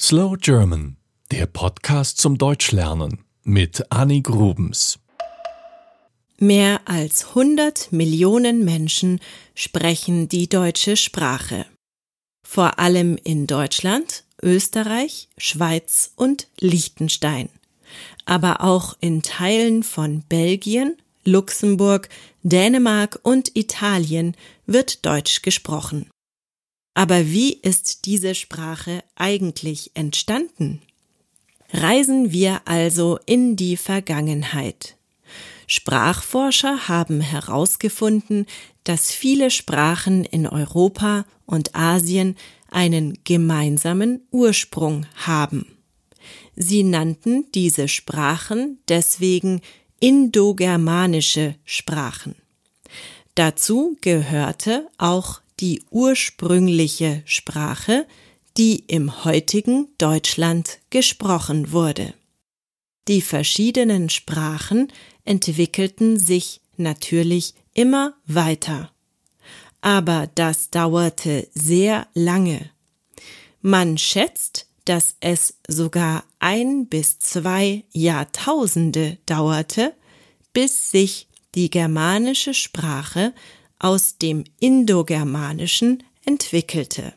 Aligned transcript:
Slow 0.00 0.36
German, 0.36 0.96
der 1.30 1.46
Podcast 1.46 2.18
zum 2.18 2.36
Deutschlernen 2.36 3.24
mit 3.44 3.92
Annie 3.92 4.22
Grubens. 4.22 4.98
Mehr 6.38 6.80
als 6.84 7.28
100 7.28 7.92
Millionen 7.92 8.64
Menschen 8.64 9.20
sprechen 9.54 10.28
die 10.28 10.48
deutsche 10.48 10.96
Sprache. 10.96 11.64
Vor 12.44 12.80
allem 12.80 13.16
in 13.22 13.46
Deutschland, 13.46 14.24
Österreich, 14.42 15.28
Schweiz 15.38 16.12
und 16.16 16.48
Liechtenstein. 16.58 17.48
Aber 18.24 18.62
auch 18.62 18.96
in 18.98 19.22
Teilen 19.22 19.84
von 19.84 20.22
Belgien, 20.28 20.96
Luxemburg, 21.24 22.08
Dänemark 22.42 23.20
und 23.22 23.56
Italien 23.56 24.36
wird 24.66 25.06
Deutsch 25.06 25.42
gesprochen. 25.42 26.10
Aber 26.94 27.26
wie 27.26 27.54
ist 27.54 28.06
diese 28.06 28.34
Sprache 28.34 29.02
eigentlich 29.16 29.90
entstanden? 29.94 30.80
Reisen 31.72 32.30
wir 32.30 32.62
also 32.66 33.18
in 33.26 33.56
die 33.56 33.76
Vergangenheit. 33.76 34.96
Sprachforscher 35.66 36.88
haben 36.88 37.20
herausgefunden, 37.20 38.46
dass 38.84 39.10
viele 39.10 39.50
Sprachen 39.50 40.24
in 40.24 40.46
Europa 40.46 41.24
und 41.46 41.74
Asien 41.74 42.36
einen 42.70 43.18
gemeinsamen 43.24 44.20
Ursprung 44.30 45.06
haben. 45.16 45.66
Sie 46.54 46.84
nannten 46.84 47.46
diese 47.52 47.88
Sprachen 47.88 48.78
deswegen 48.88 49.60
indogermanische 50.00 51.56
Sprachen. 51.64 52.36
Dazu 53.34 53.96
gehörte 54.00 54.88
auch 54.98 55.40
die 55.60 55.82
ursprüngliche 55.90 57.22
Sprache, 57.24 58.06
die 58.56 58.84
im 58.86 59.24
heutigen 59.24 59.88
Deutschland 59.98 60.78
gesprochen 60.90 61.72
wurde. 61.72 62.14
Die 63.08 63.20
verschiedenen 63.20 64.08
Sprachen 64.10 64.92
entwickelten 65.24 66.18
sich 66.18 66.60
natürlich 66.76 67.54
immer 67.74 68.14
weiter. 68.26 68.90
Aber 69.80 70.30
das 70.34 70.70
dauerte 70.70 71.48
sehr 71.54 72.06
lange. 72.14 72.70
Man 73.60 73.98
schätzt, 73.98 74.66
dass 74.84 75.16
es 75.20 75.58
sogar 75.68 76.24
ein 76.38 76.86
bis 76.86 77.18
zwei 77.18 77.84
Jahrtausende 77.92 79.18
dauerte, 79.26 79.94
bis 80.52 80.90
sich 80.90 81.28
die 81.54 81.70
germanische 81.70 82.54
Sprache 82.54 83.34
aus 83.84 84.16
dem 84.16 84.44
Indogermanischen 84.60 86.02
entwickelte. 86.24 87.12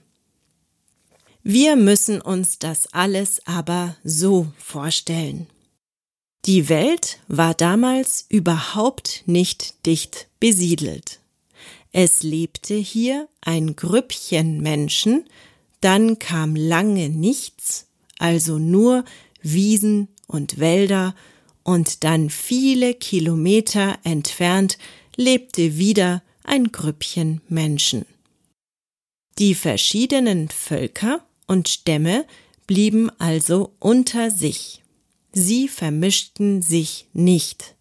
Wir 1.41 1.77
müssen 1.77 2.19
uns 2.19 2.59
das 2.59 2.91
alles 2.93 3.39
aber 3.47 3.95
so 4.03 4.47
vorstellen. 4.57 5.47
Die 6.43 6.67
Welt 6.67 7.19
war 7.29 7.53
damals 7.53 8.25
überhaupt 8.27 9.23
nicht 9.27 9.85
dicht 9.85 10.27
besiedelt. 10.41 11.21
Es 11.93 12.21
lebte 12.21 12.75
hier 12.75 13.29
ein 13.39 13.77
Grüppchen 13.77 14.59
Menschen, 14.59 15.23
dann 15.79 16.19
kam 16.19 16.57
lange 16.57 17.07
nichts, 17.07 17.87
also 18.19 18.59
nur 18.59 19.05
Wiesen 19.41 20.09
und 20.27 20.59
Wälder, 20.59 21.15
und 21.63 22.03
dann 22.03 22.29
viele 22.29 22.93
Kilometer 22.93 23.97
entfernt 24.03 24.77
lebte 25.15 25.77
wieder 25.77 26.21
ein 26.47 26.71
Grüppchen 26.71 27.41
Menschen. 27.49 28.05
Die 29.37 29.53
verschiedenen 29.53 30.49
Völker 30.49 31.23
und 31.45 31.69
Stämme 31.69 32.25
blieben 32.65 33.11
also 33.19 33.73
unter 33.79 34.31
sich. 34.31 34.81
Sie 35.31 35.67
vermischten 35.67 36.61
sich 36.61 37.07
nicht. 37.13 37.75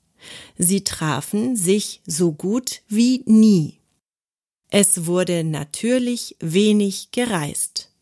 Sie 0.58 0.84
trafen 0.84 1.56
sich 1.56 2.02
so 2.06 2.32
gut 2.32 2.82
wie 2.88 3.22
nie. 3.24 3.80
Es 4.68 5.06
wurde 5.06 5.44
natürlich 5.44 6.36
wenig 6.40 7.10
gereist. 7.12 7.92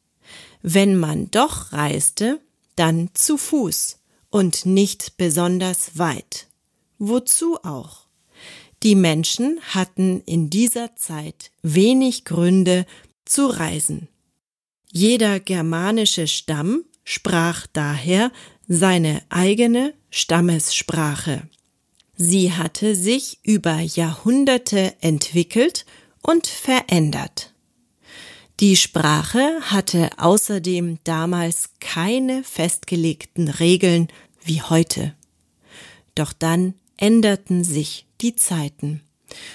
Wenn 0.62 0.96
man 0.96 1.30
doch 1.30 1.72
reiste, 1.72 2.40
dann 2.74 3.10
zu 3.14 3.36
Fuß 3.36 3.98
und 4.30 4.66
nicht 4.66 5.16
besonders 5.18 5.98
weit. 5.98 6.48
Wozu 6.98 7.58
auch? 7.62 8.06
Die 8.84 8.96
Menschen 8.96 9.58
hatten 9.70 10.20
in 10.26 10.50
dieser 10.50 10.94
Zeit 10.94 11.50
wenig 11.62 12.26
Gründe 12.26 12.84
zu 13.24 13.46
reisen. 13.46 14.08
Jeder 14.92 15.40
germanische 15.40 16.28
Stamm 16.28 16.84
sprach 17.02 17.66
daher 17.72 18.30
seine 18.68 19.22
eigene 19.30 19.94
Stammessprache. 20.10 21.48
Sie 22.14 22.52
hatte 22.52 22.94
sich 22.94 23.38
über 23.42 23.80
Jahrhunderte 23.80 24.94
entwickelt 25.00 25.86
und 26.20 26.46
verändert. 26.46 27.54
Die 28.60 28.76
Sprache 28.76 29.60
hatte 29.62 30.10
außerdem 30.18 30.98
damals 31.04 31.70
keine 31.80 32.44
festgelegten 32.44 33.48
Regeln 33.48 34.08
wie 34.44 34.60
heute. 34.60 35.14
Doch 36.14 36.34
dann 36.34 36.74
änderten 37.04 37.64
sich 37.64 38.06
die 38.22 38.34
Zeiten. 38.34 39.02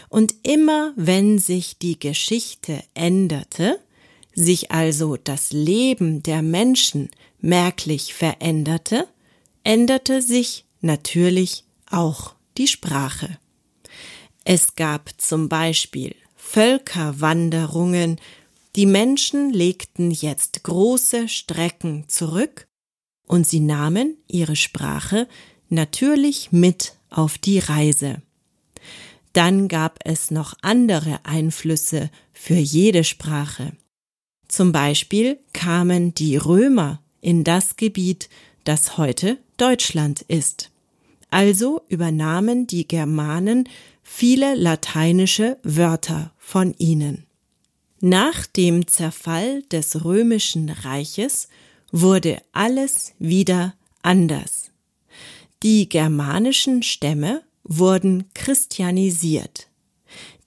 Und 0.08 0.36
immer 0.44 0.94
wenn 0.96 1.40
sich 1.40 1.80
die 1.80 1.98
Geschichte 1.98 2.84
änderte, 2.94 3.80
sich 4.36 4.70
also 4.70 5.18
das 5.18 5.52
Leben 5.52 6.22
der 6.22 6.44
Menschen 6.44 7.10
merklich 7.42 8.14
veränderte, 8.14 9.08
änderte 9.64 10.22
sich 10.22 10.66
natürlich 10.82 11.64
auch 11.90 12.36
die 12.60 12.68
Sprache. 12.68 13.40
Es 14.44 14.76
gab 14.76 15.10
zum 15.18 15.50
Beispiel 15.50 16.16
Völkerwanderungen, 16.36 18.22
die 18.76 18.86
Menschen 18.86 19.52
legten 19.52 20.12
jetzt 20.12 20.64
große 20.64 21.28
Strecken 21.28 22.06
zurück 22.10 22.68
und 23.26 23.48
sie 23.48 23.60
nahmen 23.60 24.18
ihre 24.28 24.56
Sprache 24.56 25.28
natürlich 25.70 26.52
mit 26.52 26.99
auf 27.10 27.38
die 27.38 27.60
Reise. 27.60 28.22
Dann 29.34 29.68
gab 29.68 30.00
es 30.04 30.32
noch 30.32 30.54
andere 30.62 31.20
Einflüsse 31.24 32.10
für 32.34 32.56
jede 32.56 33.04
Sprache. 33.04 33.74
Zum 34.48 34.72
Beispiel 34.72 35.40
kamen 35.54 36.16
die 36.16 36.36
Römer 36.36 37.02
in 37.22 37.44
das 37.44 37.76
Gebiet, 37.76 38.30
das 38.64 38.98
heute 38.98 39.38
Deutschland 39.58 40.22
ist. 40.22 40.72
Also 41.30 41.82
übernahmen 41.88 42.66
die 42.66 42.88
Germanen 42.88 43.70
viele 44.04 44.56
lateinische 44.56 45.58
Wörter 45.64 46.32
von 46.38 46.74
ihnen. 46.80 47.26
Nach 48.02 48.48
dem 48.48 48.88
Zerfall 48.88 49.62
des 49.64 50.04
römischen 50.04 50.70
Reiches 50.70 51.50
wurde 51.92 52.42
alles 52.52 53.14
wieder 53.20 53.76
anders. 54.02 54.69
Die 55.62 55.90
germanischen 55.90 56.84
Stämme 56.84 57.44
wurden 57.64 58.30
christianisiert. 58.34 59.68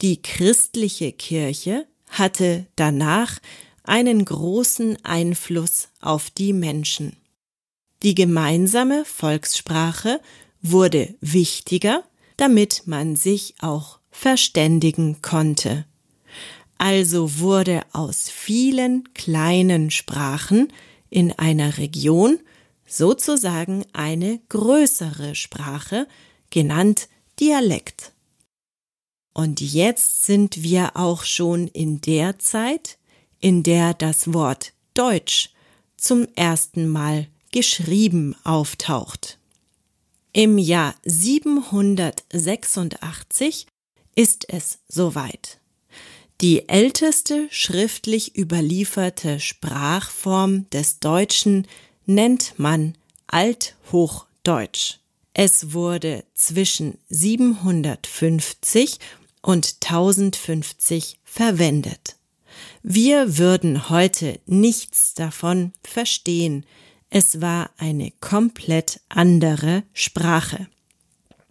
Die 0.01 0.23
christliche 0.23 1.13
Kirche 1.13 1.87
hatte 2.09 2.67
danach 2.77 3.39
einen 3.85 4.25
großen 4.25 5.05
Einfluss 5.05 5.89
auf 6.01 6.31
die 6.31 6.55
Menschen. 6.55 7.17
Die 8.03 8.15
gemeinsame 8.15 9.05
Volkssprache 9.05 10.21
wurde 10.63 11.15
wichtiger, 11.21 12.05
damit 12.39 12.87
man 12.87 13.15
sich 13.15 13.55
auch 13.61 13.99
verständigen 14.11 15.21
konnte. 15.21 15.85
Also 16.79 17.39
wurde 17.39 17.83
aus 17.93 18.31
vielen 18.31 19.13
kleinen 19.13 19.91
Sprachen 19.91 20.73
in 21.11 21.33
einer 21.33 21.77
Region 21.77 22.41
sozusagen 22.93 23.85
eine 23.93 24.39
größere 24.49 25.35
Sprache, 25.35 26.07
genannt 26.51 27.09
Dialekt. 27.41 28.13
Und 29.35 29.61
jetzt 29.61 30.25
sind 30.25 30.63
wir 30.63 30.97
auch 30.97 31.25
schon 31.25 31.67
in 31.69 32.01
der 32.03 32.39
Zeit, 32.39 32.99
in 33.41 33.63
der 33.63 33.95
das 33.95 34.35
Wort 34.35 34.75
Deutsch 34.95 35.51
zum 35.97 36.27
ersten 36.37 36.87
Mal 36.87 37.29
geschrieben 37.51 38.37
auftaucht. 38.45 39.39
Im 40.35 40.59
Jahr 40.59 40.95
786 41.05 43.67
ist 44.15 44.47
es 44.49 44.79
soweit. 44.89 45.59
Die 46.41 46.69
älteste 46.69 47.47
schriftlich 47.51 48.37
überlieferte 48.37 49.41
Sprachform 49.41 50.69
des 50.71 50.99
Deutschen 50.99 51.69
nennt 52.07 52.59
man 52.59 52.95
Althochdeutsch. 53.27 54.99
Es 55.35 55.73
wurde 55.73 56.25
zwischen 56.35 56.99
750 57.09 58.99
und 59.41 59.77
1050 59.83 61.19
verwendet. 61.25 62.17
Wir 62.83 63.39
würden 63.39 63.89
heute 63.89 64.41
nichts 64.47 65.15
davon 65.15 65.73
verstehen. 65.83 66.67
Es 67.09 67.41
war 67.41 67.71
eine 67.79 68.13
komplett 68.21 69.01
andere 69.09 69.85
Sprache. 69.93 70.67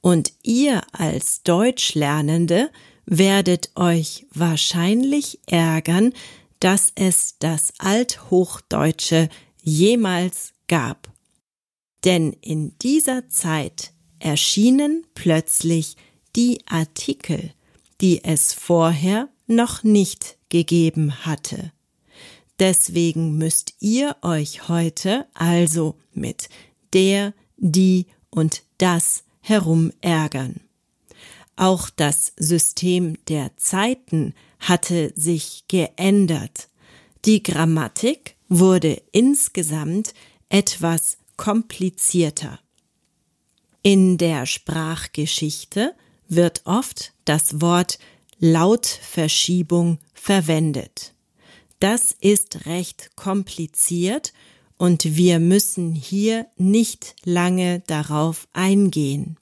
Und 0.02 0.34
ihr 0.44 0.82
als 0.92 1.44
Deutschlernende 1.44 2.70
werdet 3.06 3.72
euch 3.76 4.26
wahrscheinlich 4.34 5.40
ärgern, 5.48 6.14
dass 6.60 6.92
es 6.96 7.36
das 7.40 7.74
Althochdeutsche 7.80 9.30
jemals 9.62 10.54
gab. 10.68 11.12
Denn 12.04 12.34
in 12.34 12.78
dieser 12.80 13.30
Zeit 13.30 13.94
erschienen 14.20 15.06
plötzlich 15.14 15.98
die 16.36 16.62
Artikel, 16.66 17.54
die 18.00 18.24
es 18.24 18.54
vorher 18.54 19.30
noch 19.48 19.84
nicht 19.84 20.38
gegeben 20.50 21.26
hatte. 21.26 21.72
Deswegen 22.60 23.38
müsst 23.38 23.76
ihr 23.80 24.16
euch 24.22 24.68
heute 24.68 25.26
also 25.34 25.96
mit 26.14 26.50
der, 26.94 27.34
die 27.58 28.08
und 28.30 28.64
das 28.78 29.24
herumärgern. 29.42 30.62
Auch 31.56 31.90
das 31.90 32.34
System 32.38 33.18
der 33.28 33.56
Zeiten 33.58 34.34
hatte 34.60 35.12
sich 35.16 35.66
geändert. 35.68 36.70
Die 37.26 37.44
Grammatik 37.44 38.36
wurde 38.52 39.02
insgesamt 39.14 40.14
etwas 40.50 41.18
komplizierter. 41.38 42.60
In 43.82 44.18
der 44.18 44.46
Sprachgeschichte 44.46 45.96
wird 46.28 46.62
oft 46.66 47.14
das 47.24 47.62
Wort 47.62 47.98
Lautverschiebung 48.40 50.00
verwendet. 50.14 51.14
Das 51.80 52.12
ist 52.20 52.66
recht 52.66 53.16
kompliziert 53.16 54.34
und 54.78 55.16
wir 55.16 55.40
müssen 55.40 55.96
hier 55.96 56.46
nicht 56.58 57.16
lange 57.24 57.80
darauf 57.88 58.50
eingehen. 58.52 59.38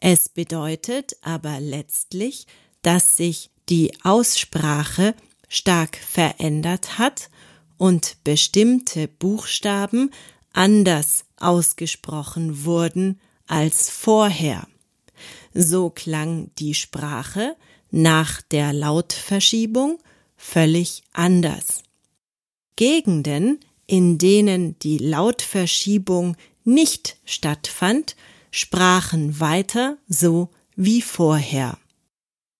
Es 0.00 0.30
bedeutet 0.30 1.18
aber 1.20 1.60
letztlich, 1.60 2.46
dass 2.80 3.18
sich 3.18 3.50
die 3.68 3.92
Aussprache 4.02 5.14
stark 5.48 5.96
verändert 5.98 6.98
hat 6.98 7.28
und 7.76 8.16
bestimmte 8.24 9.08
Buchstaben 9.08 10.10
anders 10.52 11.24
ausgesprochen 11.36 12.64
wurden 12.64 13.20
als 13.46 13.90
vorher. 13.90 14.66
So 15.52 15.90
klang 15.90 16.50
die 16.58 16.74
Sprache 16.74 17.56
nach 17.90 18.42
der 18.42 18.72
Lautverschiebung 18.72 19.98
völlig 20.36 21.02
anders. 21.12 21.82
Gegenden, 22.76 23.60
in 23.86 24.18
denen 24.18 24.78
die 24.80 24.98
Lautverschiebung 24.98 26.36
nicht 26.64 27.16
stattfand, 27.24 28.16
sprachen 28.50 29.38
weiter 29.38 29.98
so 30.08 30.50
wie 30.76 31.02
vorher. 31.02 31.78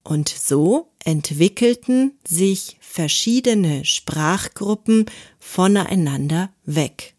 Und 0.02 0.28
so 0.28 0.92
entwickelten 1.04 2.18
sich 2.26 2.76
verschiedene 2.80 3.84
Sprachgruppen 3.84 5.06
voneinander 5.38 6.52
weg. 6.64 7.14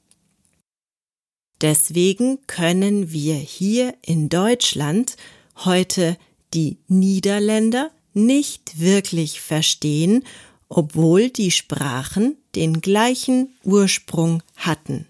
Deswegen 1.62 2.40
können 2.48 3.12
wir 3.12 3.36
hier 3.36 3.96
in 4.02 4.30
Deutschland 4.30 5.16
heute 5.64 6.18
die 6.54 6.78
Niederländer 6.88 7.92
nicht 8.14 8.80
wirklich 8.80 9.42
verstehen, 9.42 10.24
obwohl 10.70 11.30
die 11.30 11.52
Sprachen 11.52 12.38
den 12.56 12.82
gleichen 12.82 13.56
Ursprung 13.64 14.42
hatten. 14.56 15.08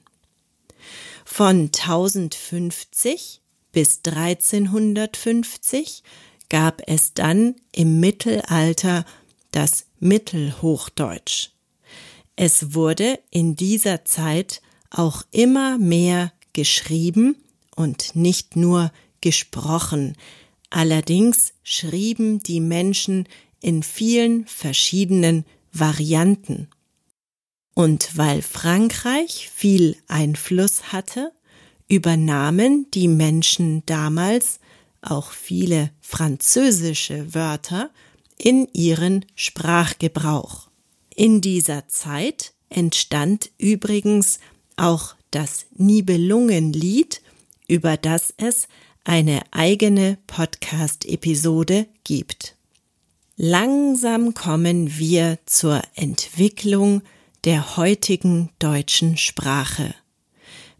Von 1.24 1.72
1050 1.74 3.42
bis 3.72 4.01
1350 4.06 6.04
gab 6.50 6.81
es 6.88 7.13
dann 7.13 7.56
im 7.71 8.00
Mittelalter 8.00 9.06
das 9.51 9.86
Mittelhochdeutsch. 10.00 11.50
Es 12.36 12.74
wurde 12.74 13.19
in 13.31 13.56
dieser 13.56 14.06
Zeit 14.06 14.62
auch 14.89 15.24
immer 15.31 15.77
mehr 15.77 16.33
geschrieben 16.53 17.36
und 17.75 18.15
nicht 18.15 18.56
nur 18.56 18.92
gesprochen, 19.21 20.15
Allerdings 20.75 21.53
schrieben 21.63 22.39
die 22.39 22.59
Menschen 22.59 23.30
in 23.62 23.81
vielen 23.81 24.45
verschiedenen 24.45 25.45
Varianten. 25.71 26.68
Und 27.74 28.18
weil 28.18 28.41
Frankreich 28.41 29.50
viel 29.53 29.95
Einfluss 30.09 30.91
hatte, 30.91 31.31
übernahmen 31.88 32.91
die 32.94 33.07
Menschen 33.07 33.86
damals 33.86 34.59
auch 35.12 35.31
viele 35.31 35.92
französische 36.02 37.34
Wörter 37.34 37.90
in 38.38 38.68
ihren 38.74 39.25
Sprachgebrauch. 39.36 40.69
In 41.16 41.42
dieser 41.42 41.88
Zeit 41.88 42.54
entstand 42.69 43.52
übrigens 43.57 44.40
auch 44.75 45.16
das 45.31 45.66
Nibelungenlied, 45.75 47.22
über 47.68 47.98
das 47.98 48.34
es 48.38 48.68
eine 49.04 49.42
eigene 49.52 50.18
Podcast-Episode 50.28 51.88
gibt. 52.04 52.56
Langsam 53.38 54.34
kommen 54.34 54.98
wir 54.98 55.40
zur 55.46 55.81
Entwicklung 55.96 57.01
der 57.44 57.78
heutigen 57.78 58.50
deutschen 58.60 59.18
Sprache. 59.18 59.94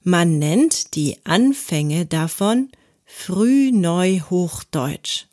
Man 0.04 0.39
nennt 0.39 0.95
die 0.95 1.18
Anfänge 1.25 2.06
davon 2.06 2.69
Frühneuhochdeutsch. 3.06 5.25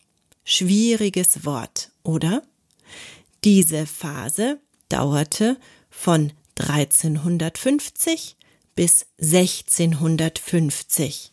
Schwieriges 0.45 1.45
Wort, 1.45 1.91
oder? 2.03 2.43
Diese 3.45 3.87
Phase 3.87 4.59
dauerte 4.89 5.57
von 5.91 6.33
1350 6.59 8.37
bis 8.75 9.07
1650. 9.21 11.33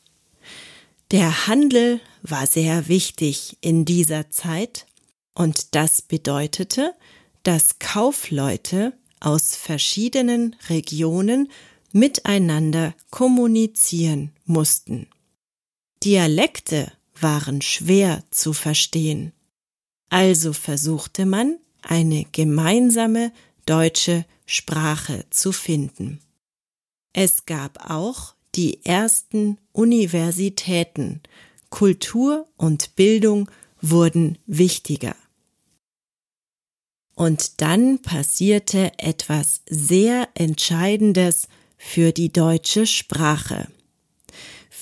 Der 1.11 1.47
Handel 1.47 1.99
war 2.21 2.45
sehr 2.47 2.87
wichtig 2.87 3.57
in 3.61 3.85
dieser 3.85 4.29
Zeit 4.29 4.85
und 5.33 5.73
das 5.75 6.01
bedeutete, 6.01 6.93
dass 7.43 7.79
Kaufleute 7.79 8.93
aus 9.19 9.55
verschiedenen 9.55 10.55
Regionen 10.69 11.51
miteinander 11.91 12.93
kommunizieren 13.09 14.31
mussten. 14.45 15.07
Dialekte 16.03 16.91
waren 17.19 17.61
schwer 17.61 18.23
zu 18.31 18.53
verstehen, 18.53 19.33
also 20.09 20.53
versuchte 20.53 21.25
man, 21.25 21.59
eine 21.81 22.25
gemeinsame 22.31 23.31
deutsche 23.65 24.25
Sprache 24.45 25.25
zu 25.29 25.51
finden. 25.51 26.19
Es 27.13 27.45
gab 27.45 27.89
auch 27.89 28.33
die 28.55 28.83
ersten 28.85 29.57
Universitäten, 29.71 31.21
Kultur 31.69 32.47
und 32.57 32.95
Bildung 32.95 33.49
wurden 33.81 34.37
wichtiger. 34.45 35.15
Und 37.15 37.61
dann 37.61 38.01
passierte 38.01 38.91
etwas 38.97 39.61
sehr 39.69 40.29
Entscheidendes 40.33 41.47
für 41.77 42.11
die 42.11 42.31
deutsche 42.31 42.87
Sprache. 42.87 43.67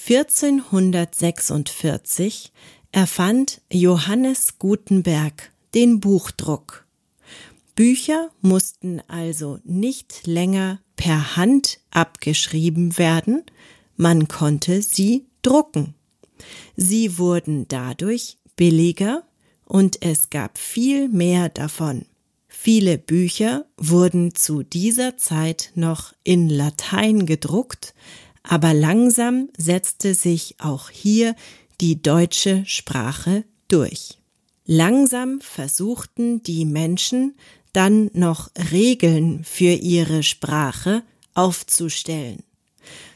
1446 0.09 2.53
erfand 2.93 3.59
Johannes 3.69 4.57
Gutenberg 4.57 5.51
den 5.73 5.99
Buchdruck. 5.99 6.85
Bücher 7.75 8.29
mussten 8.39 9.01
also 9.09 9.59
nicht 9.65 10.25
länger 10.25 10.79
per 10.95 11.35
Hand 11.35 11.81
abgeschrieben 11.91 12.97
werden, 12.97 13.43
man 13.97 14.29
konnte 14.29 14.81
sie 14.81 15.25
drucken. 15.41 15.93
Sie 16.77 17.17
wurden 17.17 17.67
dadurch 17.67 18.37
billiger 18.55 19.23
und 19.65 20.01
es 20.01 20.29
gab 20.29 20.57
viel 20.57 21.09
mehr 21.09 21.49
davon. 21.49 22.05
Viele 22.47 22.97
Bücher 22.97 23.65
wurden 23.75 24.33
zu 24.33 24.63
dieser 24.63 25.17
Zeit 25.17 25.73
noch 25.75 26.13
in 26.23 26.47
Latein 26.47 27.25
gedruckt, 27.25 27.93
aber 28.47 28.73
langsam 28.73 29.49
setzte 29.57 30.13
sich 30.13 30.55
auch 30.59 30.89
hier 30.89 31.35
die 31.81 32.01
deutsche 32.01 32.63
Sprache 32.65 33.43
durch. 33.67 34.17
Langsam 34.65 35.41
versuchten 35.41 36.41
die 36.43 36.65
Menschen 36.65 37.35
dann 37.73 38.09
noch 38.13 38.49
Regeln 38.71 39.43
für 39.43 39.73
ihre 39.73 40.23
Sprache 40.23 41.03
aufzustellen. 41.33 42.43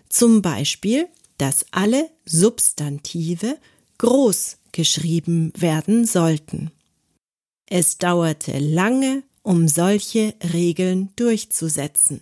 Zum 0.09 0.41
Beispiel, 0.41 1.07
dass 1.37 1.65
alle 1.71 2.09
Substantive 2.25 3.57
groß 3.97 4.57
geschrieben 4.71 5.51
werden 5.55 6.05
sollten. 6.05 6.71
Es 7.65 7.97
dauerte 7.97 8.59
lange 8.59 9.23
um 9.43 9.67
solche 9.67 10.35
Regeln 10.53 11.09
durchzusetzen. 11.15 12.21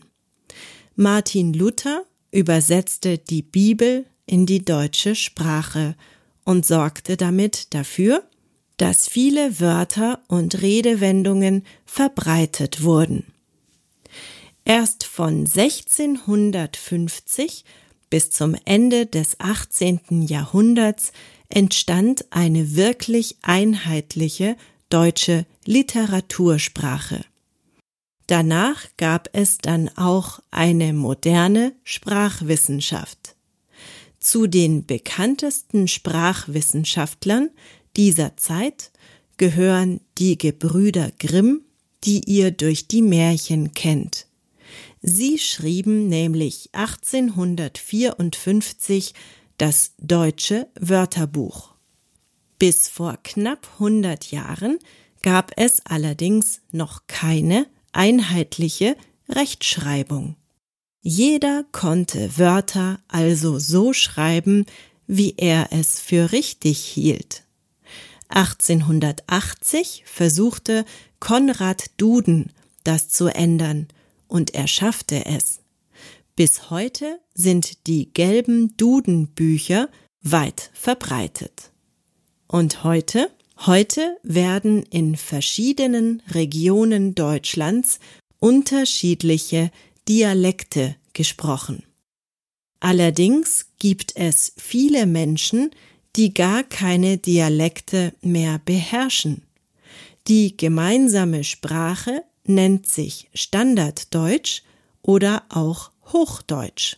Martin 0.95 1.53
Luther 1.53 2.05
übersetzte 2.31 3.17
die 3.17 3.41
Bibel 3.41 4.05
in 4.25 4.45
die 4.45 4.63
deutsche 4.63 5.15
Sprache 5.15 5.95
und 6.43 6.65
sorgte 6.65 7.17
damit 7.17 7.73
dafür, 7.73 8.23
dass 8.77 9.07
viele 9.07 9.59
Wörter 9.59 10.21
und 10.27 10.61
Redewendungen 10.61 11.65
verbreitet 11.85 12.83
wurden. 12.83 13.25
Erst 14.63 15.03
von 15.03 15.39
1650 15.39 17.65
bis 18.09 18.31
zum 18.31 18.55
Ende 18.65 19.05
des 19.05 19.39
18. 19.39 20.27
Jahrhunderts 20.27 21.11
entstand 21.49 22.25
eine 22.29 22.75
wirklich 22.75 23.37
einheitliche 23.41 24.55
deutsche 24.89 25.45
Literatursprache. 25.65 27.25
Danach 28.29 28.85
gab 28.97 29.29
es 29.33 29.57
dann 29.57 29.89
auch 29.97 30.39
eine 30.51 30.93
moderne 30.93 31.73
Sprachwissenschaft. 31.83 33.35
Zu 34.19 34.45
den 34.45 34.85
bekanntesten 34.85 35.87
Sprachwissenschaftlern 35.87 37.49
dieser 37.97 38.37
Zeit 38.37 38.91
gehören 39.37 40.01
die 40.19 40.37
Gebrüder 40.37 41.09
Grimm, 41.17 41.63
die 42.03 42.21
ihr 42.29 42.51
durch 42.51 42.87
die 42.87 43.01
Märchen 43.01 43.73
kennt. 43.73 44.27
Sie 45.01 45.39
schrieben 45.39 46.07
nämlich 46.07 46.69
1854 46.73 49.15
das 49.57 49.93
deutsche 49.97 50.67
Wörterbuch. 50.79 51.73
Bis 52.59 52.89
vor 52.89 53.17
knapp 53.23 53.67
100 53.79 54.29
Jahren 54.29 54.77
gab 55.23 55.51
es 55.55 55.83
allerdings 55.83 56.61
noch 56.71 57.07
keine 57.07 57.65
einheitliche 57.91 58.95
Rechtschreibung. 59.27 60.35
Jeder 61.01 61.65
konnte 61.71 62.37
Wörter 62.37 62.99
also 63.07 63.59
so 63.59 63.93
schreiben, 63.93 64.65
wie 65.07 65.35
er 65.37 65.69
es 65.71 65.99
für 65.99 66.31
richtig 66.31 66.79
hielt. 66.79 67.43
1880 68.29 70.03
versuchte 70.05 70.85
Konrad 71.19 71.91
Duden 71.97 72.51
das 72.83 73.09
zu 73.09 73.27
ändern 73.27 73.87
und 74.27 74.53
er 74.53 74.67
schaffte 74.67 75.25
es. 75.25 75.59
Bis 76.35 76.69
heute 76.69 77.19
sind 77.33 77.87
die 77.87 78.13
gelben 78.13 78.75
Dudenbücher 78.77 79.89
weit 80.21 80.71
verbreitet. 80.73 81.71
Und 82.47 82.83
heute? 82.83 83.29
Heute 83.65 84.17
werden 84.23 84.83
in 84.83 85.17
verschiedenen 85.17 86.23
Regionen 86.31 87.13
Deutschlands 87.13 87.99
unterschiedliche 88.39 89.69
Dialekte 90.07 90.95
gesprochen. 91.11 91.83
Allerdings 92.79 93.65
gibt 93.77 94.15
es 94.15 94.53
viele 94.55 95.05
Menschen, 95.05 95.71
die 96.15 96.33
gar 96.33 96.63
keine 96.63 97.17
Dialekte 97.17 98.13
mehr 98.21 98.61
beherrschen. 98.63 99.43
Die 100.29 100.55
gemeinsame 100.55 101.43
Sprache 101.43 102.23
nennt 102.45 102.87
sich 102.87 103.29
Standarddeutsch 103.33 104.63
oder 105.01 105.43
auch 105.49 105.91
Hochdeutsch. 106.13 106.95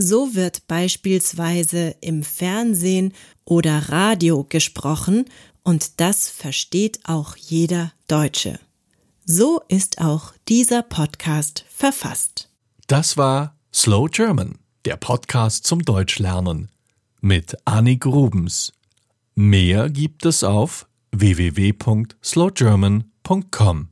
So 0.00 0.36
wird 0.36 0.68
beispielsweise 0.68 1.96
im 2.00 2.22
Fernsehen 2.22 3.12
oder 3.44 3.88
Radio 3.88 4.44
gesprochen 4.44 5.24
und 5.64 5.98
das 5.98 6.28
versteht 6.28 7.00
auch 7.02 7.34
jeder 7.34 7.92
Deutsche. 8.06 8.60
So 9.24 9.60
ist 9.66 10.00
auch 10.00 10.34
dieser 10.46 10.84
Podcast 10.84 11.64
verfasst. 11.68 12.48
Das 12.86 13.16
war 13.16 13.56
Slow 13.74 14.08
German, 14.08 14.60
der 14.84 14.96
Podcast 14.96 15.66
zum 15.66 15.82
Deutschlernen 15.82 16.70
mit 17.20 17.56
Annik 17.64 18.02
Grubens. 18.02 18.72
Mehr 19.34 19.90
gibt 19.90 20.24
es 20.24 20.44
auf 20.44 20.86
www.slowgerman.com. 21.10 23.88